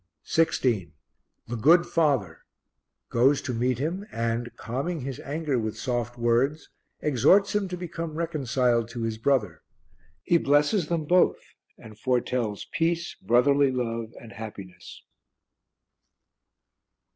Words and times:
16. 0.23 0.93
The 1.47 1.55
Good 1.55 1.85
Father 1.85 2.39
goes 3.09 3.39
to 3.43 3.53
meet 3.53 3.77
him 3.77 4.03
and, 4.11 4.49
calming 4.55 5.01
his 5.01 5.19
anger 5.19 5.59
with 5.59 5.77
soft 5.77 6.17
words, 6.17 6.71
exhorts 7.01 7.53
him 7.53 7.67
to 7.67 7.77
become 7.77 8.15
reconciled 8.15 8.89
to 8.89 9.03
his 9.03 9.19
brother. 9.19 9.61
He 10.23 10.39
blesses 10.39 10.87
them 10.87 11.05
both 11.05 11.37
and 11.77 11.99
foretells 11.99 12.65
peace, 12.73 13.13
brotherly 13.21 13.69
love 13.71 14.15
and 14.19 14.31
happiness. 14.31 15.03